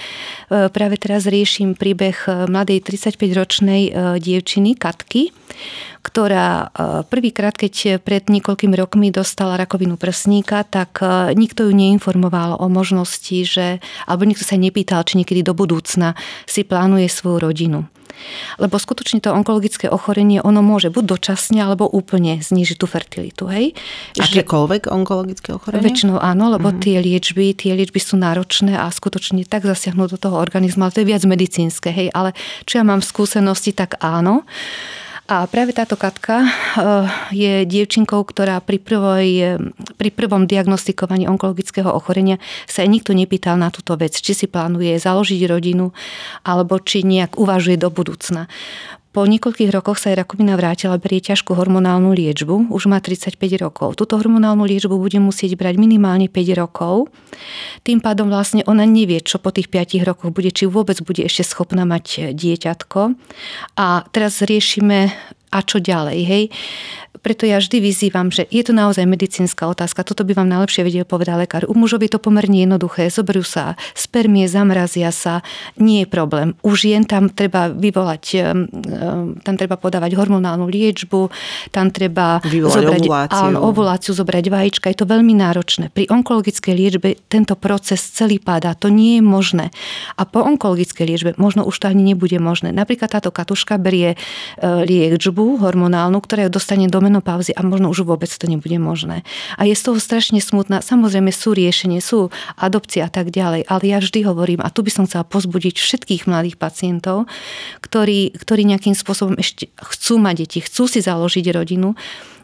[0.74, 5.30] práve teraz riešim príbeh e, mladej 35-ročnej e, dievčiny Katky,
[6.02, 6.72] ktorá
[7.12, 11.04] prvýkrát, keď pred niekoľkými rokmi dostala rakovinu prsníka, tak
[11.36, 16.16] nikto ju neinformoval o možnosti, že, alebo nikto sa nepýtal, či niekedy do budúcna
[16.48, 17.84] si plánuje svoju rodinu.
[18.60, 23.48] Lebo skutočne to onkologické ochorenie, ono môže buď dočasne, alebo úplne znižiť tú fertilitu.
[23.50, 23.76] Hej?
[24.16, 25.84] Akékoľvek onkologické ochorenie?
[25.84, 26.84] Väčšinou áno, lebo mm-hmm.
[26.84, 31.02] tie liečby, tie liečby sú náročné a skutočne tak zasiahnu do toho organizmu, ale to
[31.02, 31.88] je viac medicínske.
[31.90, 32.08] Hej?
[32.12, 34.44] Ale čo ja mám skúsenosti, tak áno.
[35.30, 36.50] A práve táto Katka eh,
[37.30, 39.26] je dievčinkou, ktorá pri, prvoj,
[39.94, 44.98] pri prvom diagnostikovaní onkologického ochorenia sa aj nikto nepýtal na túto vec, či si plánuje
[44.98, 45.94] založiť rodinu,
[46.42, 48.50] alebo či nejak uvažuje do budúcna.
[49.10, 53.98] Po niekoľkých rokoch sa aj rakovina vrátila, berie ťažkú hormonálnu liečbu, už má 35 rokov.
[53.98, 57.10] Túto hormonálnu liečbu bude musieť brať minimálne 5 rokov.
[57.82, 61.42] Tým pádom vlastne ona nevie, čo po tých 5 rokoch bude, či vôbec bude ešte
[61.42, 63.18] schopná mať dieťatko.
[63.74, 65.10] A teraz riešime
[65.50, 66.44] a čo ďalej, hej
[67.20, 70.04] preto ja vždy vyzývam, že je to naozaj medicínska otázka.
[70.04, 71.62] Toto by vám najlepšie vedel povedať lekár.
[71.68, 73.12] U mužov je to pomerne jednoduché.
[73.12, 75.44] Zoberú sa spermie, zamrazia sa,
[75.76, 76.56] nie je problém.
[76.64, 78.24] U žien tam treba vyvolať,
[79.44, 81.28] tam treba podávať hormonálnu liečbu,
[81.70, 83.44] tam treba vyvolať zobrať ovuláciu.
[83.44, 84.86] Áno, ovuláciu, zobrať vajíčka.
[84.88, 85.92] Je to veľmi náročné.
[85.92, 88.72] Pri onkologickej liečbe tento proces celý padá.
[88.78, 89.66] To nie je možné.
[90.16, 92.72] A po onkologickej liečbe možno už to ani nebude možné.
[92.72, 94.16] Napríklad táto katuška berie e,
[94.64, 99.26] liečbu hormonálnu, ktorá ju dostane do menopauzy a možno už vôbec to nebude možné.
[99.58, 100.78] A je z toho strašne smutná.
[100.78, 104.94] Samozrejme sú riešenie, sú adopcia a tak ďalej, ale ja vždy hovorím, a tu by
[104.94, 107.26] som chcela pozbudiť všetkých mladých pacientov,
[107.82, 111.98] ktorí, ktorí nejakým spôsobom ešte chcú mať deti, chcú si založiť rodinu,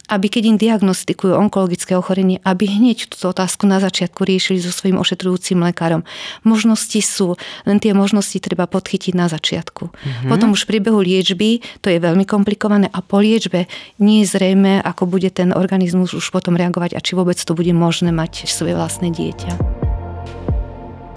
[0.06, 5.02] aby keď im diagnostikujú onkologické ochorenie, aby hneď túto otázku na začiatku riešili so svojím
[5.02, 6.06] ošetrujúcim lekárom.
[6.46, 7.34] Možnosti sú,
[7.66, 9.90] len tie možnosti treba podchytiť na začiatku.
[9.90, 10.30] Mm-hmm.
[10.30, 13.66] Potom už v priebehu liečby to je veľmi komplikované a po liečbe
[13.98, 17.70] nie je zrejme, ako bude ten organizmus už potom reagovať a či vôbec to bude
[17.74, 19.58] možné mať svoje vlastné dieťa.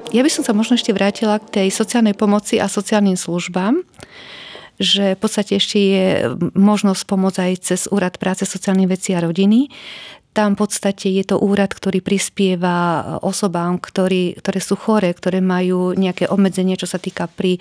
[0.09, 3.85] Ja by som sa možno ešte vrátila k tej sociálnej pomoci a sociálnym službám
[4.79, 6.05] že v podstate ešte je
[6.55, 9.67] možnosť pomôcť aj cez Úrad práce, sociálnych vecí a rodiny.
[10.29, 15.97] Tam v podstate je to úrad, ktorý prispieva osobám, ktorý, ktoré sú chore, ktoré majú
[15.97, 17.57] nejaké obmedzenie, čo sa týka pri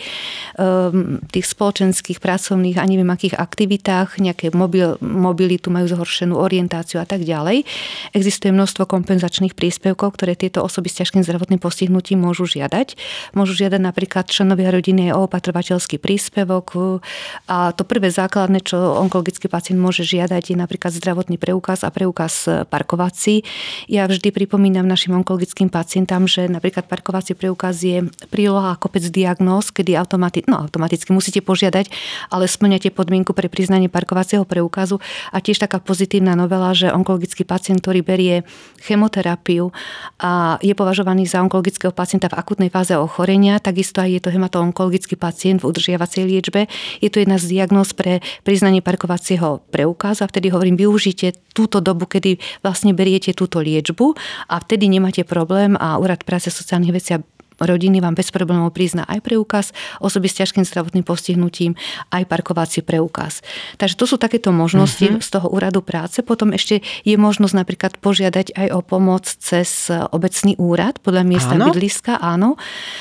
[0.61, 7.09] um, tých spoločenských, pracovných a neviem akých aktivitách, nejaké mobil, mobilitu, majú zhoršenú orientáciu a
[7.09, 7.65] tak ďalej.
[8.13, 13.01] Existuje množstvo kompenzačných príspevkov, ktoré tieto osoby s ťažkým zdravotným postihnutím môžu žiadať.
[13.33, 17.01] Môžu žiadať napríklad členovia rodiny o opatrovateľský príspevok
[17.49, 22.58] a to prvé základné, čo onkologický pacient môže žiadať, je napríklad zdravotný preukaz a preukaz
[22.65, 23.47] parkovací.
[23.87, 29.95] Ja vždy pripomínam našim onkologickým pacientám, že napríklad parkovací preukaz je príloha kopec diagnóz, kedy
[29.95, 31.93] automati- no, automaticky musíte požiadať,
[32.33, 34.99] ale splňate podmienku pre priznanie parkovacieho preukazu
[35.31, 38.43] a tiež taká pozitívna novela, že onkologický pacient, ktorý berie
[38.83, 39.71] chemoterapiu
[40.19, 45.19] a je považovaný za onkologického pacienta v akutnej fáze ochorenia, takisto aj je to hematoonkologický
[45.19, 46.71] pacient v udržiavacej liečbe.
[47.03, 52.07] Je to jedna z diagnóz pre priznanie parkovacieho preukazu a vtedy hovorím, využite túto dobu,
[52.07, 54.15] kedy vlastne beriete túto liečbu
[54.49, 57.23] a vtedy nemáte problém a Úrad práce sociálnych vecí a
[57.59, 59.67] rodiny vám bez problémov prizná aj preukaz
[59.99, 61.75] osoby s ťažkým zdravotným postihnutím,
[62.15, 63.43] aj parkovací preukaz.
[63.83, 65.25] Takže to sú takéto možnosti mm-hmm.
[65.25, 66.23] z toho úradu práce.
[66.23, 71.71] Potom ešte je možnosť napríklad požiadať aj o pomoc cez obecný úrad podľa miesta áno?
[71.71, 72.23] bydliska.
[72.23, 72.55] Áno.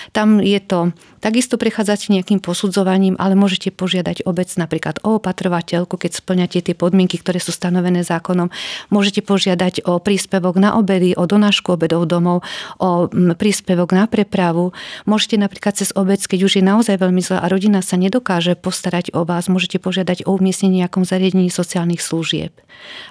[0.09, 0.89] Tam je to
[1.27, 7.19] Takisto prechádzate nejakým posudzovaním, ale môžete požiadať obec napríklad o opatrovateľku, keď splňate tie podmienky,
[7.19, 8.47] ktoré sú stanovené zákonom.
[8.87, 12.47] Môžete požiadať o príspevok na obedy, o donášku obedov domov,
[12.79, 14.71] o príspevok na prepravu.
[15.03, 19.11] Môžete napríklad cez obec, keď už je naozaj veľmi zlá a rodina sa nedokáže postarať
[19.11, 22.55] o vás, môžete požiadať o umiestnenie nejakom zariadení sociálnych služieb.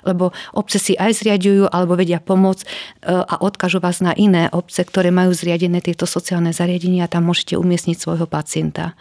[0.09, 2.69] Lebo obce si aj zriadujú alebo vedia pomôcť e,
[3.13, 7.59] a odkážu vás na iné obce, ktoré majú zriadené tieto sociálne zariadenia a tam môžete
[7.59, 8.95] umiestniť svojho pacienta.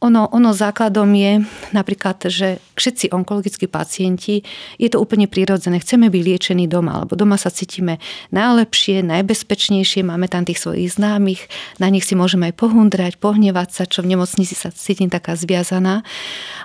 [0.00, 1.44] Ono, ono základom je
[1.76, 4.40] napríklad, že všetci onkologickí pacienti,
[4.80, 8.00] je to úplne prirodzené, chceme byť liečení doma, alebo doma sa cítime
[8.32, 11.52] najlepšie, najbezpečnejšie, máme tam tých svojich známych,
[11.84, 16.00] na nich si môžeme aj pohundrať, pohnevať sa, čo v nemocnici sa cítim taká zviazaná.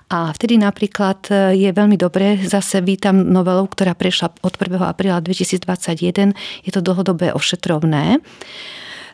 [0.08, 4.80] A vtedy napríklad e, je veľmi dobré, zase vítam novelu, ktorá prešla od 1.
[4.80, 6.32] apríla 2021,
[6.64, 8.24] je to dlhodobé ošetrovné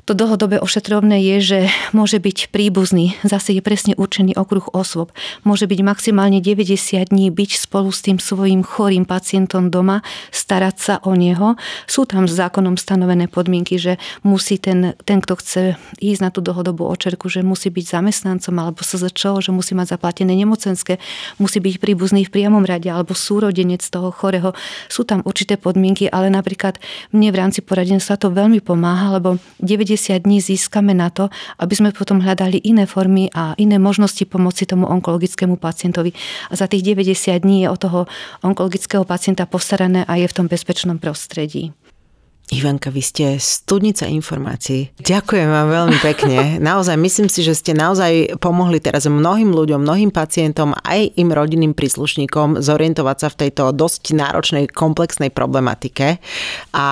[0.05, 1.59] to dlhodobé ošetrovné je, že
[1.93, 5.13] môže byť príbuzný, zase je presne určený okruh osôb.
[5.45, 10.01] Môže byť maximálne 90 dní byť spolu s tým svojim chorým pacientom doma,
[10.33, 11.53] starať sa o neho.
[11.85, 15.61] Sú tam s zákonom stanovené podmienky, že musí ten, ten kto chce
[16.01, 20.33] ísť na tú dlhodobú očerku, že musí byť zamestnancom alebo SZČO, že musí mať zaplatené
[20.33, 20.97] nemocenské,
[21.37, 24.57] musí byť príbuzný v priamom rade alebo súrodenec toho chorého.
[24.89, 26.81] Sú tam určité podmienky, ale napríklad
[27.13, 31.27] mne v rámci poradenstva to veľmi pomáha, lebo 90 90 dní získame na to,
[31.59, 36.15] aby sme potom hľadali iné formy a iné možnosti pomoci tomu onkologickému pacientovi.
[36.47, 38.07] A za tých 90 dní je o toho
[38.39, 41.75] onkologického pacienta postarané a je v tom bezpečnom prostredí.
[42.51, 44.91] Ivanka, vy ste studnica informácií.
[44.99, 46.37] Ďakujem vám veľmi pekne.
[46.59, 51.71] Naozaj, myslím si, že ste naozaj pomohli teraz mnohým ľuďom, mnohým pacientom, aj im rodinným
[51.71, 56.19] príslušníkom zorientovať sa v tejto dosť náročnej, komplexnej problematike.
[56.75, 56.87] A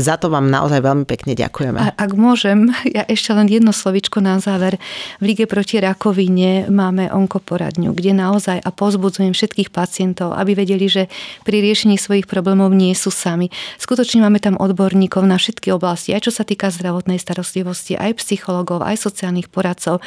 [0.00, 1.84] za to vám naozaj veľmi pekne ďakujeme.
[1.84, 4.80] A ak môžem, ja ešte len jedno slovičko na záver.
[5.20, 11.12] V Lige proti rakovine máme onkoporadňu, kde naozaj a pozbudzujem všetkých pacientov, aby vedeli, že
[11.44, 13.52] pri riešení svojich problémov nie sú sami.
[13.76, 18.22] Skutočne máme tam odbor odborníkov na všetky oblasti, aj čo sa týka zdravotnej starostlivosti, aj
[18.22, 19.98] psychologov, aj sociálnych poradcov.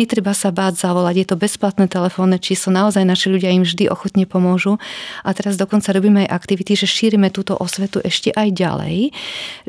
[0.00, 4.24] Netreba sa báť zavolať, je to bezplatné telefónne číslo, naozaj naši ľudia im vždy ochotne
[4.24, 4.80] pomôžu.
[5.28, 9.12] A teraz dokonca robíme aj aktivity, že šírime túto osvetu ešte aj ďalej,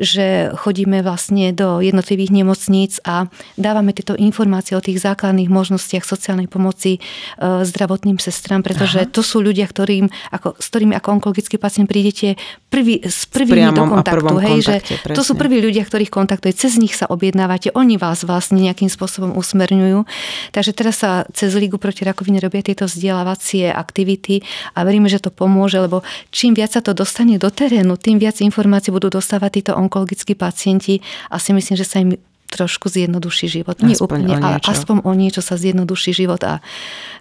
[0.00, 3.28] že chodíme vlastne do jednotlivých nemocníc a
[3.60, 7.00] dávame tieto informácie o tých základných možnostiach sociálnej pomoci e,
[7.60, 9.10] zdravotným sestram, pretože Aha.
[9.12, 12.40] to sú ľudia, ktorým, ako, s ktorými ako onkologický pacient prídete
[12.72, 14.34] prvý, s prvými do kontaktu.
[14.40, 15.16] Hej, že presne.
[15.16, 19.32] to sú prví ľudia, ktorých kontaktuje, cez nich sa objednávate, oni vás vlastne nejakým spôsobom
[19.38, 20.04] usmerňujú.
[20.52, 24.42] Takže teraz sa cez Ligu proti rakovine robia tieto vzdelávacie aktivity
[24.76, 26.02] a veríme, že to pomôže, lebo
[26.34, 30.98] čím viac sa to dostane do terénu, tým viac informácií budú dostávať títo onkologickí pacienti
[31.30, 32.18] a si myslím, že sa im
[32.52, 33.80] trošku zjednoduší život.
[33.80, 36.60] Nie aspoň úplne, ale aspoň o niečo sa zjednoduší život a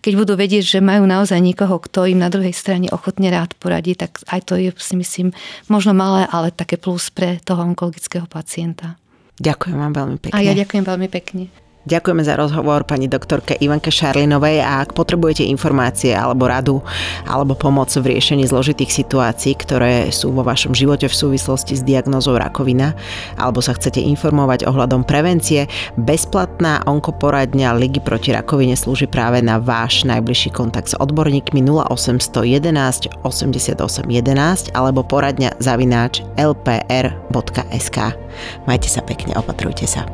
[0.04, 3.96] keď budú vedieť, že majú naozaj niekoho, kto im na druhej strane ochotne rád poradí,
[3.96, 5.32] tak aj to je si myslím
[5.72, 9.00] možno malé, ale také plus pre toho onkologického pacienta.
[9.40, 10.36] Ďakujem vám veľmi pekne.
[10.36, 11.48] A ja ďakujem veľmi pekne.
[11.82, 16.78] Ďakujeme za rozhovor pani doktorke Ivanke Šarlinovej a ak potrebujete informácie alebo radu
[17.26, 22.38] alebo pomoc v riešení zložitých situácií, ktoré sú vo vašom živote v súvislosti s diagnózou
[22.38, 22.94] rakovina
[23.34, 25.66] alebo sa chcete informovať ohľadom prevencie,
[25.98, 33.74] bezplatná onkoporadňa Ligy proti rakovine slúži práve na váš najbližší kontakt s odborníkmi 0811 88
[34.06, 37.98] 11 alebo poradňa zavináč lpr.sk.
[38.70, 40.06] Majte sa pekne, opatrujte sa.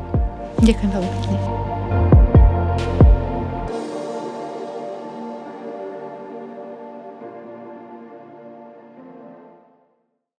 [0.58, 1.57] Ďakujem veľmi pekne.